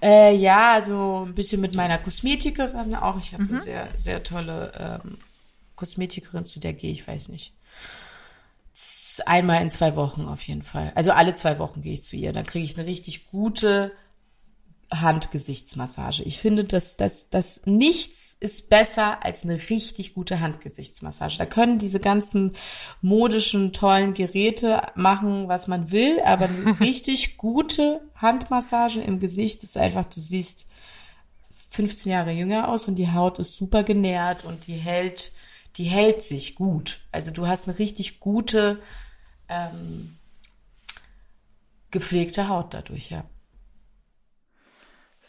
[0.01, 3.19] Äh, ja, also ein bisschen mit meiner Kosmetikerin auch.
[3.19, 3.49] Ich habe mhm.
[3.49, 5.19] eine sehr, sehr tolle ähm,
[5.75, 7.53] Kosmetikerin, zu der gehe ich, weiß nicht.
[9.27, 10.91] Einmal in zwei Wochen auf jeden Fall.
[10.95, 12.33] Also alle zwei Wochen gehe ich zu ihr.
[12.33, 13.91] Dann kriege ich eine richtig gute
[14.91, 16.23] Handgesichtsmassage.
[16.23, 21.37] Ich finde, dass, dass, dass nichts ist besser als eine richtig gute Handgesichtsmassage.
[21.37, 22.55] Da können diese ganzen
[23.01, 29.77] modischen, tollen Geräte machen, was man will, aber eine richtig gute Handmassage im Gesicht ist
[29.77, 30.67] einfach, du siehst
[31.71, 35.33] 15 Jahre jünger aus und die Haut ist super genährt und die hält,
[35.75, 37.01] die hält sich gut.
[37.11, 38.81] Also du hast eine richtig gute,
[39.49, 40.17] ähm,
[41.91, 43.25] gepflegte Haut dadurch, ja.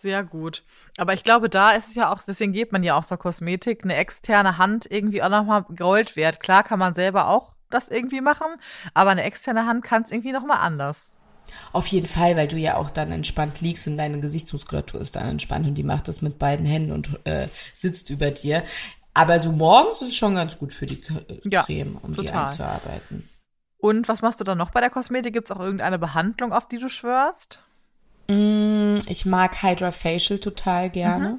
[0.00, 0.62] Sehr gut.
[0.96, 3.84] Aber ich glaube, da ist es ja auch, deswegen geht man ja auch zur Kosmetik,
[3.84, 6.40] eine externe Hand irgendwie auch nochmal Gold wert.
[6.40, 8.46] Klar kann man selber auch das irgendwie machen,
[8.94, 11.12] aber eine externe Hand kann es irgendwie nochmal anders.
[11.72, 15.28] Auf jeden Fall, weil du ja auch dann entspannt liegst und deine Gesichtsmuskulatur ist dann
[15.28, 18.62] entspannt und die macht das mit beiden Händen und äh, sitzt über dir.
[19.12, 22.24] Aber so morgens ist es schon ganz gut für die Creme, ja, um total.
[22.24, 23.28] die einzuarbeiten.
[23.78, 25.32] Und was machst du dann noch bei der Kosmetik?
[25.32, 27.62] Gibt es auch irgendeine Behandlung, auf die du schwörst?
[28.30, 31.30] Mm, ich mag Hydra-Facial total gerne.
[31.30, 31.38] Mhm.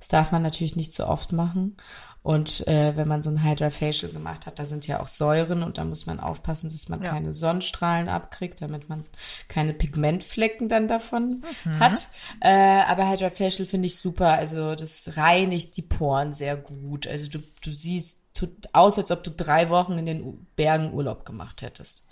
[0.00, 1.76] Das darf man natürlich nicht so oft machen.
[2.22, 5.76] Und äh, wenn man so ein Hydra-Facial gemacht hat, da sind ja auch Säuren und
[5.76, 7.10] da muss man aufpassen, dass man ja.
[7.10, 9.04] keine Sonnenstrahlen abkriegt, damit man
[9.46, 11.78] keine Pigmentflecken dann davon mhm.
[11.78, 12.08] hat.
[12.40, 14.32] Äh, aber Hydra-Facial finde ich super.
[14.32, 17.06] Also das reinigt die Poren sehr gut.
[17.06, 18.20] Also du, du siehst
[18.72, 22.04] aus, als ob du drei Wochen in den Bergen Urlaub gemacht hättest.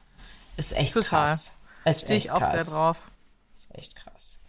[0.56, 1.26] Ist echt Total.
[1.26, 1.58] krass.
[1.84, 2.98] Ist Stehe ich auch sehr drauf
[3.64, 4.40] ist echt krass.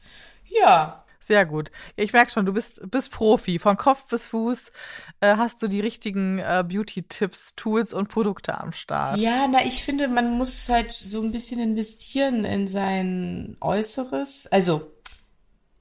[0.45, 1.05] Ja.
[1.19, 1.71] Sehr gut.
[1.95, 3.57] Ich merke schon, du bist, bist Profi.
[3.57, 4.73] Von Kopf bis Fuß
[5.21, 9.19] äh, hast du die richtigen äh, Beauty-Tipps, Tools und Produkte am Start.
[9.19, 14.47] Ja, na, ich finde, man muss halt so ein bisschen investieren in sein Äußeres.
[14.47, 14.91] Also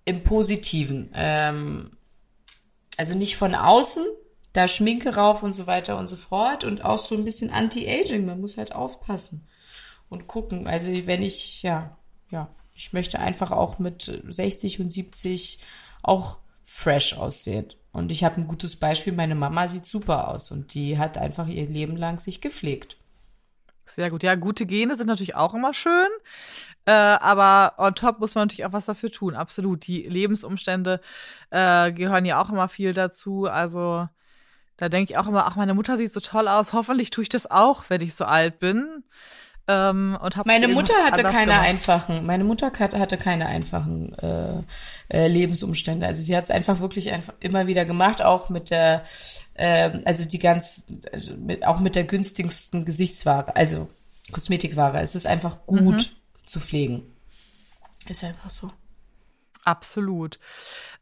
[0.04, 1.10] im Positiven.
[1.14, 1.96] Ähm,
[2.96, 4.04] also nicht von außen,
[4.52, 6.62] da Schminke rauf und so weiter und so fort.
[6.62, 8.24] Und auch so ein bisschen Anti-Aging.
[8.24, 9.48] Man muss halt aufpassen
[10.08, 10.68] und gucken.
[10.68, 11.96] Also wenn ich, ja,
[12.30, 15.58] ja, ich möchte einfach auch mit 60 und 70
[16.02, 17.72] auch fresh aussehen.
[17.92, 19.12] Und ich habe ein gutes Beispiel.
[19.12, 22.96] Meine Mama sieht super aus und die hat einfach ihr Leben lang sich gepflegt.
[23.86, 24.22] Sehr gut.
[24.22, 26.08] Ja, gute Gene sind natürlich auch immer schön.
[26.86, 29.34] Äh, aber on top muss man natürlich auch was dafür tun.
[29.34, 29.86] Absolut.
[29.86, 31.00] Die Lebensumstände
[31.50, 33.44] äh, gehören ja auch immer viel dazu.
[33.44, 34.08] Also
[34.78, 36.72] da denke ich auch immer, ach, meine Mutter sieht so toll aus.
[36.72, 39.04] Hoffentlich tue ich das auch, wenn ich so alt bin.
[39.72, 41.66] Äh, Ähm, und hab meine Mutter hatte keine gemacht.
[41.66, 44.62] einfachen, meine Mutter hatte keine einfachen äh,
[45.08, 46.06] äh, Lebensumstände.
[46.06, 49.04] Also sie hat es einfach wirklich einfach immer wieder gemacht, auch mit der,
[49.54, 53.88] äh, also die ganz, also mit, auch mit der günstigsten Gesichtsware, also
[54.30, 55.00] Kosmetikware.
[55.00, 56.46] Es ist einfach gut Mhm.
[56.46, 57.02] zu pflegen.
[58.08, 58.70] Ist einfach so.
[59.64, 60.38] Absolut.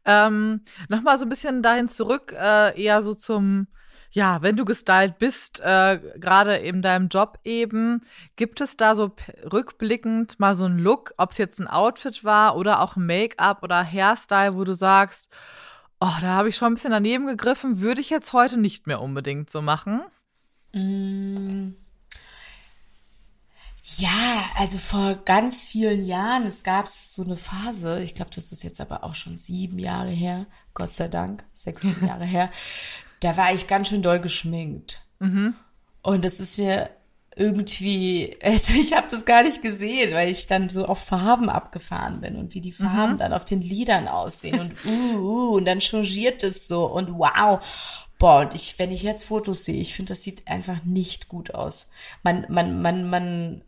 [0.05, 3.69] Ähm, Nochmal so ein bisschen dahin zurück, äh, eher so zum,
[4.13, 8.03] ja, wenn du gestylt bist, äh, gerade in deinem Job eben,
[8.37, 9.13] gibt es da so
[9.53, 13.85] rückblickend mal so einen Look, ob es jetzt ein Outfit war oder auch Make-up oder
[13.85, 15.31] Hairstyle, wo du sagst,
[16.01, 19.01] oh, da habe ich schon ein bisschen daneben gegriffen, würde ich jetzt heute nicht mehr
[19.01, 20.03] unbedingt so machen?
[20.73, 21.75] Mm.
[23.97, 28.63] Ja, also vor ganz vielen Jahren, es gab so eine Phase, ich glaube, das ist
[28.63, 32.51] jetzt aber auch schon sieben Jahre her, Gott sei Dank, sechs, sieben Jahre her,
[33.21, 35.03] da war ich ganz schön doll geschminkt.
[36.03, 36.91] Und das ist mir
[37.37, 42.21] irgendwie, also ich habe das gar nicht gesehen, weil ich dann so auf Farben abgefahren
[42.21, 45.81] bin und wie die Farben dann auf den Lidern aussehen und uh, uh, und dann
[45.81, 47.61] changiert es so und wow.
[48.19, 51.55] Boah, und ich, wenn ich jetzt Fotos sehe, ich finde, das sieht einfach nicht gut
[51.55, 51.89] aus.
[52.23, 53.63] Man, man, man, man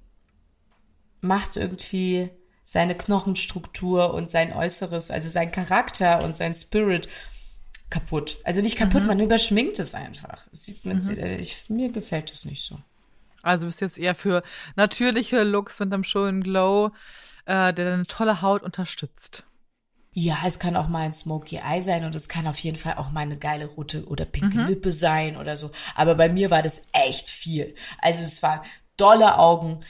[1.22, 2.28] macht irgendwie
[2.62, 7.08] seine Knochenstruktur und sein Äußeres, also sein Charakter und sein Spirit
[7.92, 8.38] kaputt.
[8.42, 10.46] Also nicht kaputt, man überschminkt es einfach.
[10.50, 12.78] Es sieht, man sieht, ich, mir gefällt das nicht so.
[13.42, 14.42] Also bist jetzt eher für
[14.76, 16.92] natürliche Looks mit einem schönen Glow,
[17.44, 19.44] äh, der deine tolle Haut unterstützt.
[20.14, 22.94] Ja, es kann auch mal ein Smoky Eye sein und es kann auf jeden Fall
[22.94, 25.70] auch mal eine geile rote oder pinke Lippe sein oder so.
[25.94, 27.74] Aber bei mir war das echt viel.
[27.98, 28.60] Also es waren
[28.96, 29.84] dolle Augen,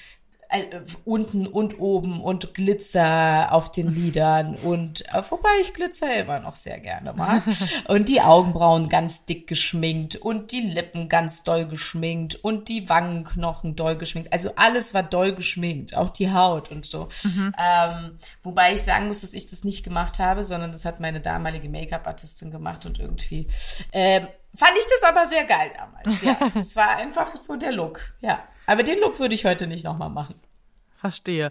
[0.52, 6.40] äh, unten und oben und Glitzer auf den Lidern und äh, wobei ich Glitzer immer
[6.40, 7.42] noch sehr gerne mag
[7.88, 13.76] und die Augenbrauen ganz dick geschminkt und die Lippen ganz doll geschminkt und die Wangenknochen
[13.76, 14.32] doll geschminkt.
[14.32, 17.08] Also alles war doll geschminkt, auch die Haut und so.
[17.58, 21.20] Ähm, wobei ich sagen muss, dass ich das nicht gemacht habe, sondern das hat meine
[21.20, 23.48] damalige Make-up-Artistin gemacht und irgendwie
[23.92, 26.22] ähm, fand ich das aber sehr geil damals.
[26.22, 28.00] Ja, das war einfach so der Look.
[28.20, 30.34] Ja, aber den Look würde ich heute nicht nochmal machen.
[31.02, 31.50] Verstehe.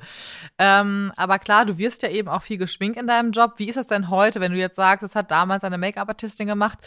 [0.57, 3.55] Ähm, aber klar, du wirst ja eben auch viel geschminkt in deinem Job.
[3.57, 6.79] Wie ist das denn heute, wenn du jetzt sagst, das hat damals eine Make-up-Artistin gemacht?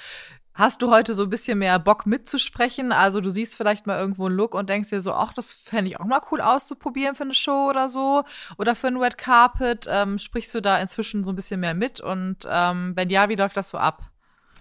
[0.54, 2.90] Hast du heute so ein bisschen mehr Bock mitzusprechen?
[2.90, 5.90] Also du siehst vielleicht mal irgendwo einen Look und denkst dir so, ach, das fände
[5.90, 8.22] ich auch mal cool auszuprobieren für eine Show oder so
[8.56, 9.86] oder für ein Red Carpet.
[9.90, 12.00] Ähm, sprichst du da inzwischen so ein bisschen mehr mit?
[12.00, 14.13] Und ähm, wenn ja, wie läuft das so ab?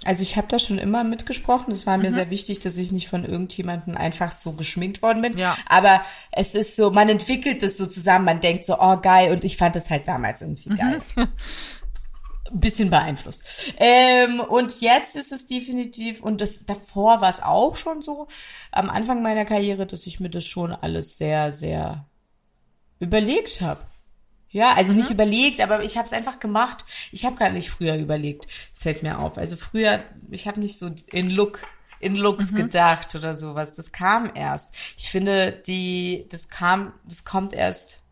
[0.06, 1.72] Also ich habe da schon immer mitgesprochen.
[1.72, 5.38] Es war mir sehr wichtig, dass ich nicht von irgendjemandem einfach so geschminkt worden bin.
[5.38, 5.58] Ja.
[5.68, 8.26] Aber es ist so, man entwickelt es so zusammen.
[8.26, 9.32] Man denkt so, oh geil.
[9.32, 11.02] Und ich fand das halt damals irgendwie geil.
[11.16, 13.74] Ein bisschen beeinflusst.
[13.78, 18.28] Ähm, und jetzt ist es definitiv, und das davor war es auch schon so,
[18.72, 22.06] am Anfang meiner Karriere, dass ich mir das schon alles sehr, sehr
[23.00, 23.82] überlegt habe.
[24.54, 26.86] Ja, also nicht überlegt, aber ich habe es einfach gemacht.
[27.12, 29.40] Ich habe gar nicht früher überlegt, fällt mir auf.
[29.40, 31.60] Also früher, ich habe nicht so in Look,
[32.00, 33.74] in Looks gedacht oder sowas.
[33.74, 34.76] Das kam erst.
[34.96, 38.04] Ich finde, die, das kam, das kommt erst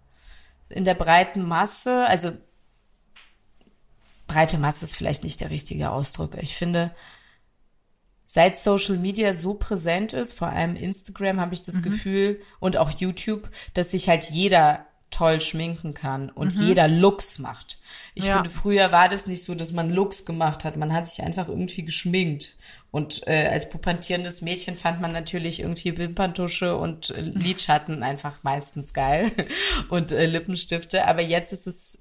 [0.69, 2.07] in der breiten Masse.
[2.07, 2.31] Also
[4.25, 6.37] breite Masse ist vielleicht nicht der richtige Ausdruck.
[6.41, 6.89] Ich finde,
[8.25, 12.89] seit Social Media so präsent ist, vor allem Instagram, habe ich das Gefühl und auch
[12.89, 17.79] YouTube, dass sich halt jeder toll schminken kann und jeder Looks macht.
[18.15, 18.35] Ich Ja.
[18.35, 20.77] finde, früher war das nicht so, dass man Looks gemacht hat.
[20.77, 22.55] Man hat sich einfach irgendwie geschminkt.
[22.91, 28.93] Und äh, als pubertierendes Mädchen fand man natürlich irgendwie Wimperntusche und äh, Lidschatten einfach meistens
[28.93, 29.31] geil
[29.89, 31.05] und äh, Lippenstifte.
[31.05, 31.99] Aber jetzt ist es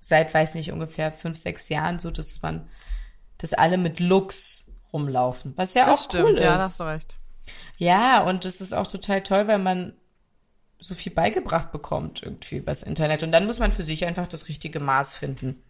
[0.00, 2.66] seit, weiß nicht, ungefähr fünf, sechs Jahren so, dass man,
[3.38, 5.52] dass alle mit Looks rumlaufen.
[5.56, 6.58] Was ja Das auch stimmt, cool ja, ist.
[6.58, 7.16] da hast du recht.
[7.76, 9.94] Ja, und das ist auch total toll, weil man
[10.80, 13.22] so viel beigebracht bekommt irgendwie übers Internet.
[13.22, 15.62] Und dann muss man für sich einfach das richtige Maß finden.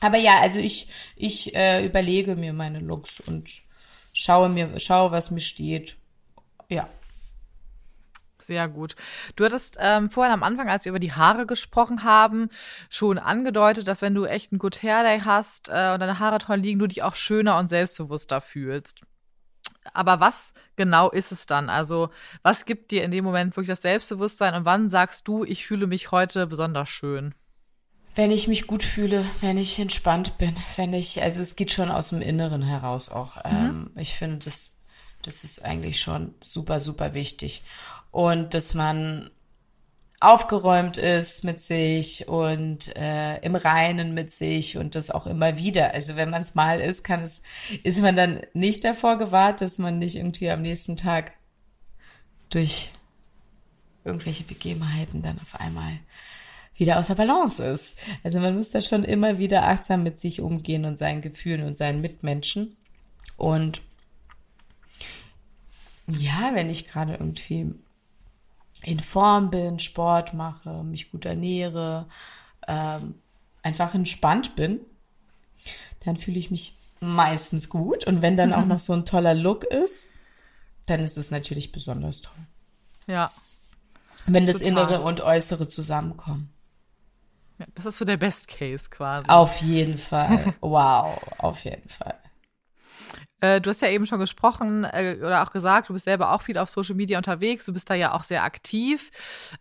[0.00, 3.62] Aber ja, also ich, ich äh, überlege mir meine Looks und
[4.12, 5.96] schaue mir, schaue, was mir steht.
[6.68, 6.88] Ja.
[8.38, 8.96] Sehr gut.
[9.36, 12.48] Du hattest ähm, vorhin am Anfang, als wir über die Haare gesprochen haben,
[12.88, 16.38] schon angedeutet, dass wenn du echt einen Good Hair Day hast äh, und deine Haare
[16.38, 19.02] toll liegen, du dich auch schöner und selbstbewusster fühlst.
[19.92, 21.70] Aber was genau ist es dann?
[21.70, 22.10] Also,
[22.42, 25.86] was gibt dir in dem Moment wirklich das Selbstbewusstsein und wann sagst du, ich fühle
[25.86, 27.34] mich heute besonders schön?
[28.14, 31.90] Wenn ich mich gut fühle, wenn ich entspannt bin, wenn ich, also es geht schon
[31.90, 33.38] aus dem Inneren heraus auch.
[33.44, 34.72] Ähm, ich finde, das,
[35.22, 37.62] das ist eigentlich schon super, super wichtig.
[38.10, 39.30] Und dass man
[40.20, 45.94] aufgeräumt ist mit sich und äh, im Reinen mit sich und das auch immer wieder.
[45.94, 47.42] Also wenn man es mal ist, kann es,
[47.82, 51.32] ist man dann nicht davor gewahrt, dass man nicht irgendwie am nächsten Tag
[52.50, 52.90] durch
[54.04, 55.98] irgendwelche Begebenheiten dann auf einmal
[56.76, 57.98] wieder außer Balance ist.
[58.22, 61.78] Also man muss da schon immer wieder achtsam mit sich umgehen und seinen Gefühlen und
[61.78, 62.76] seinen Mitmenschen.
[63.38, 63.80] Und
[66.06, 67.74] ja, wenn ich gerade irgendwie
[68.82, 72.06] in Form bin, Sport mache, mich gut ernähre,
[72.66, 73.14] ähm,
[73.62, 74.80] einfach entspannt bin,
[76.04, 78.06] dann fühle ich mich meistens gut.
[78.06, 80.06] Und wenn dann auch noch so ein toller Look ist,
[80.86, 82.46] dann ist es natürlich besonders toll.
[83.06, 83.30] Ja.
[84.26, 84.68] Wenn das Total.
[84.68, 86.52] Innere und Äußere zusammenkommen.
[87.58, 87.66] ja.
[87.74, 89.28] Das ist so der Best Case quasi.
[89.28, 90.54] Auf jeden Fall.
[90.60, 92.18] Wow, auf jeden Fall.
[93.40, 96.42] Äh, du hast ja eben schon gesprochen äh, oder auch gesagt, du bist selber auch
[96.42, 97.64] viel auf Social Media unterwegs.
[97.64, 99.10] Du bist da ja auch sehr aktiv.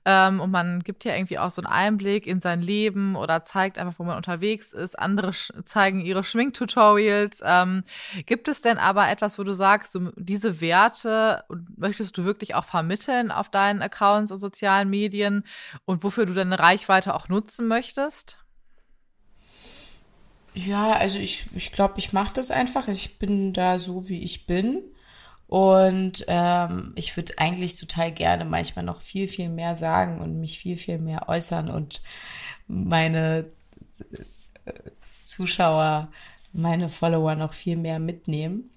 [0.05, 3.77] Ähm, und man gibt ja irgendwie auch so einen Einblick in sein Leben oder zeigt
[3.77, 4.97] einfach, wo man unterwegs ist.
[4.97, 5.31] Andere
[5.65, 7.41] zeigen ihre Schminktutorials.
[7.43, 7.83] Ähm,
[8.25, 11.43] gibt es denn aber etwas, wo du sagst, du, diese Werte
[11.77, 15.43] möchtest du wirklich auch vermitteln auf deinen Accounts und sozialen Medien
[15.85, 18.39] und wofür du deine Reichweite auch nutzen möchtest?
[20.53, 22.87] Ja, also ich, ich glaube, ich mache das einfach.
[22.87, 24.81] Ich bin da so, wie ich bin.
[25.47, 30.59] Und ähm, ich würde eigentlich total gerne manchmal noch viel, viel mehr sagen und mich
[30.59, 32.03] viel, viel mehr äußern und
[32.67, 33.45] meine
[34.65, 34.73] äh,
[35.25, 36.09] Zuschauer,
[36.53, 38.69] meine Follower noch viel mehr mitnehmen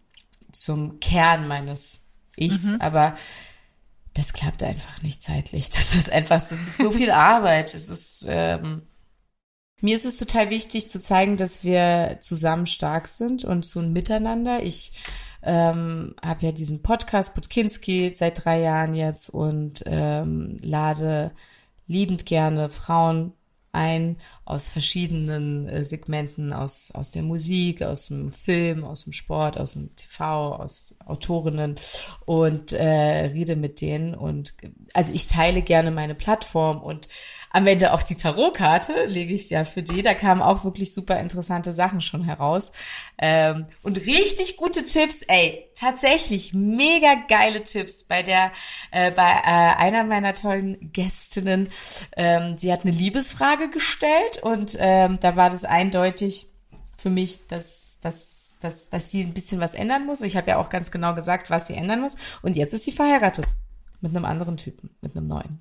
[0.51, 2.01] zum Kern meines
[2.37, 2.65] Ichs.
[2.79, 3.17] Aber
[4.15, 5.71] das klappt einfach nicht zeitlich.
[5.75, 7.75] Das ist einfach, das ist so viel Arbeit.
[7.75, 8.83] Es ist, ähm,
[9.83, 13.92] mir ist es total wichtig zu zeigen, dass wir zusammen stark sind und so ein
[13.92, 14.62] Miteinander.
[14.62, 14.92] Ich
[15.42, 21.33] ähm, habe ja diesen Podcast Putkinski seit drei Jahren jetzt und ähm, lade
[21.88, 23.33] liebend gerne Frauen
[23.73, 29.59] ein aus verschiedenen äh, Segmenten, aus, aus der Musik, aus dem Film, aus dem Sport,
[29.59, 31.77] aus dem TV, aus Autorinnen
[32.27, 32.85] und äh,
[33.33, 34.14] rede mit denen.
[34.14, 34.55] Und
[34.92, 37.09] also ich teile gerne meine Plattform und
[37.53, 40.03] am Ende auch die Tarotkarte lege ich ja für die.
[40.03, 42.73] Da kamen auch wirklich super interessante Sachen schon heraus.
[43.19, 48.53] Ähm, und richtig gute Tipps, ey, tatsächlich mega geile Tipps bei der,
[48.91, 51.69] äh, bei äh, einer meiner tollen Gästinnen.
[52.17, 56.47] Ähm, sie hat eine Liebesfrage gestellt und ähm, da war das eindeutig
[56.97, 60.23] für mich, dass, dass, dass, dass sie ein bisschen was ändern muss.
[60.23, 62.17] Ich habe ja auch ganz genau gesagt, was sie ändern muss.
[62.41, 63.47] Und jetzt ist sie verheiratet
[64.01, 65.61] mit einem anderen Typen, mit einem neuen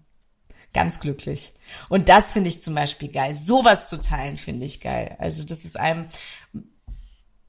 [0.74, 1.54] ganz glücklich.
[1.90, 3.34] Und das finde ich zum Beispiel geil.
[3.34, 5.16] Sowas zu teilen finde ich geil.
[5.20, 6.08] Also das ist einem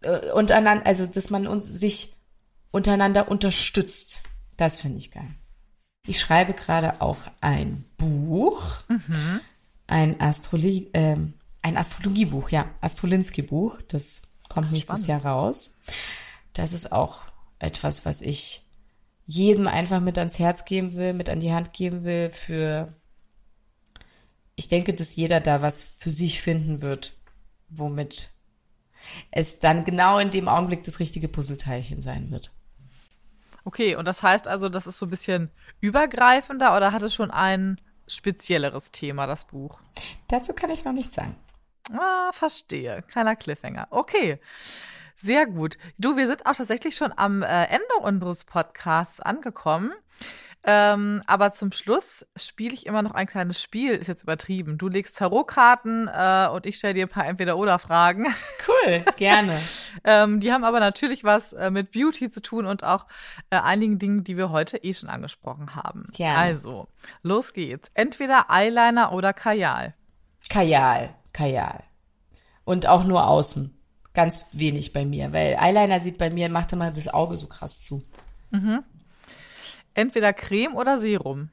[0.03, 2.15] äh, untereinander, also dass man uns sich
[2.71, 4.23] untereinander unterstützt.
[4.57, 5.35] Das finde ich geil.
[6.07, 8.83] Ich schreibe gerade auch ein Buch,
[9.87, 13.81] ein Astrologie, ähm, ein Astrologiebuch, ja, Astrolinski-Buch.
[13.87, 15.25] Das kommt nächstes spannend.
[15.25, 15.79] Jahr raus.
[16.55, 17.23] Das ist auch
[17.61, 18.67] etwas, was ich
[19.27, 22.93] jedem einfach mit ans Herz geben will, mit an die Hand geben will für
[24.63, 27.17] ich denke, dass jeder da was für sich finden wird,
[27.69, 28.31] womit
[29.33, 32.53] es dann genau in dem Augenblick das richtige Puzzleteilchen sein wird.
[33.65, 37.33] Okay, und das heißt also, das ist so ein bisschen übergreifender oder hat es schon
[37.33, 39.81] ein spezielleres Thema, das Buch?
[40.29, 41.35] Dazu kann ich noch nichts sagen.
[41.93, 43.03] Ah, verstehe.
[43.09, 43.89] Kleiner Cliffhanger.
[43.91, 44.39] Okay.
[45.17, 45.77] Sehr gut.
[45.99, 49.93] Du, wir sind auch tatsächlich schon am äh, Ende unseres Podcasts angekommen.
[50.65, 54.79] Ähm, aber zum Schluss spiele ich immer noch ein kleines Spiel, ist jetzt übertrieben.
[54.79, 58.27] Du legst Tarotkarten äh, und ich stelle dir ein paar Entweder-Oder-Fragen.
[58.85, 59.61] Cool, gerne.
[60.05, 63.07] ähm, die haben aber natürlich was äh, mit Beauty zu tun und auch
[63.51, 66.09] äh, einigen Dingen, die wir heute eh schon angesprochen haben.
[66.13, 66.37] Gerne.
[66.37, 66.89] Also,
[67.23, 67.91] los geht's.
[67.95, 69.95] Entweder Eyeliner oder Kajal.
[70.49, 71.83] Kajal, Kajal.
[72.65, 73.77] Und auch nur außen.
[74.15, 77.81] Ganz wenig bei mir, weil Eyeliner sieht bei mir, macht immer das Auge so krass
[77.81, 78.05] zu.
[79.95, 81.51] Entweder Creme oder Serum.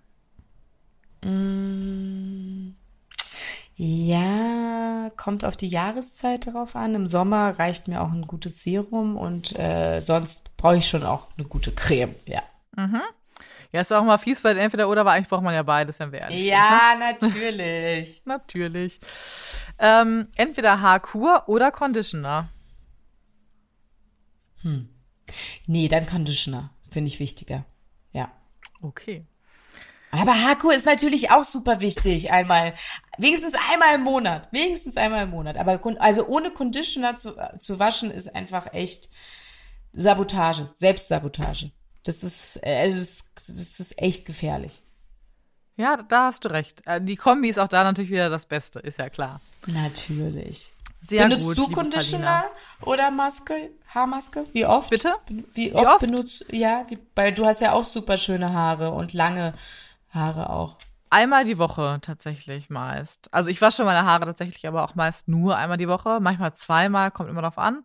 [3.76, 6.96] Ja, kommt auf die Jahreszeit drauf an.
[6.96, 11.28] Im Sommer reicht mir auch ein gutes Serum und äh, sonst brauche ich schon auch
[11.38, 12.44] eine gute Creme, ja.
[13.72, 16.12] Ja, ist auch mal fies, weil entweder oder, aber eigentlich braucht man ja beides, wenn
[16.12, 18.16] wir ehrlich Ja, natürlich.
[18.16, 18.26] sind.
[18.28, 19.00] Natürlich.
[19.78, 22.50] Ähm, entweder Haarkur oder Conditioner.
[25.68, 26.72] Nee, dann Conditioner.
[26.92, 27.64] Finde ich wichtiger.
[28.82, 29.26] Okay.
[30.12, 32.32] Aber Haarkur ist natürlich auch super wichtig.
[32.32, 32.74] Einmal,
[33.18, 34.48] wenigstens einmal im Monat.
[34.52, 35.58] Wenigstens einmal im Monat.
[35.58, 39.10] Aber also ohne Conditioner zu, zu waschen ist einfach echt
[39.94, 40.70] Sabotage.
[40.74, 41.72] Selbstsabotage.
[42.04, 44.82] Das ist, äh, das, ist- das ist echt gefährlich.
[45.78, 46.82] Ja, da hast du recht.
[46.88, 49.42] Äh, Die Kombi ist auch da natürlich wieder das Beste, ist ja klar.
[49.68, 50.74] Natürlich.
[51.02, 51.58] Sehr benutzt gut.
[51.58, 52.46] du Conditioner
[52.82, 54.46] oder Maske, Haarmaske?
[54.54, 54.90] Wie oft?
[54.90, 55.16] Bitte?
[55.54, 56.00] Wie oft, oft?
[56.00, 56.46] benutzt?
[56.52, 59.54] Ja, wie, weil du hast ja auch super schöne Haare und lange
[60.12, 60.76] Haare auch.
[61.12, 63.34] Einmal die Woche tatsächlich meist.
[63.34, 67.10] Also ich wasche meine Haare tatsächlich aber auch meist nur einmal die Woche, manchmal zweimal,
[67.10, 67.84] kommt immer drauf an.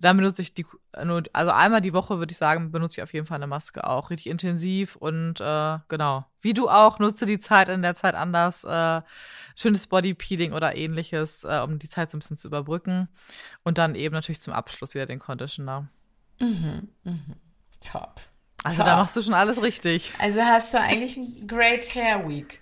[0.00, 3.26] Dann benutze ich die, also einmal die Woche würde ich sagen, benutze ich auf jeden
[3.26, 4.08] Fall eine Maske auch.
[4.08, 6.24] Richtig intensiv und äh, genau.
[6.40, 8.64] Wie du auch, nutze die Zeit in der Zeit anders.
[8.64, 9.02] Äh,
[9.54, 13.08] schönes Bodypeeling oder ähnliches, äh, um die Zeit so ein bisschen zu überbrücken.
[13.64, 15.88] Und dann eben natürlich zum Abschluss wieder den Conditioner.
[16.40, 17.36] Mhm, mhm.
[17.80, 18.20] Top.
[18.64, 18.86] Also Top.
[18.86, 20.12] da machst du schon alles richtig.
[20.18, 22.60] Also hast du eigentlich ein Great Hair Week.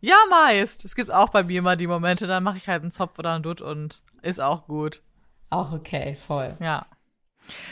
[0.00, 0.84] Ja, meist.
[0.84, 3.32] Es gibt auch bei mir mal die Momente, dann mache ich halt einen Zopf oder
[3.32, 5.02] einen Dutt und ist auch gut.
[5.50, 6.56] Auch okay, voll.
[6.60, 6.86] Ja.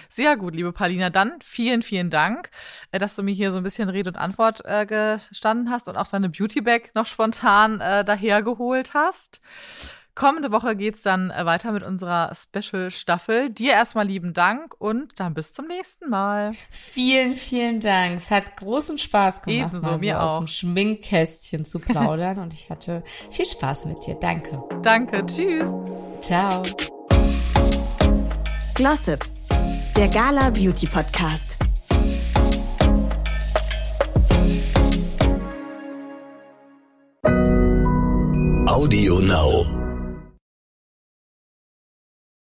[0.09, 1.11] Sehr gut, liebe Paulina.
[1.11, 2.51] Dann vielen, vielen Dank,
[2.91, 5.97] äh, dass du mir hier so ein bisschen Rede und Antwort äh, gestanden hast und
[5.97, 9.41] auch deine Beauty-Bag noch spontan äh, dahergeholt hast.
[10.15, 13.49] Kommende Woche geht's dann äh, weiter mit unserer Special-Staffel.
[13.49, 16.53] Dir erstmal lieben Dank und dann bis zum nächsten Mal.
[16.71, 18.17] Vielen, vielen Dank.
[18.17, 20.39] Es hat großen Spaß gemacht, Ebenso, mal so mir aus auch.
[20.39, 24.15] dem Schminkkästchen zu plaudern und ich hatte viel Spaß mit dir.
[24.17, 24.63] Danke.
[24.83, 25.71] Danke, tschüss.
[26.21, 26.63] Ciao.
[28.75, 29.25] Glossip,
[29.97, 31.59] der Gala Beauty Podcast.
[38.67, 39.92] Audio Now.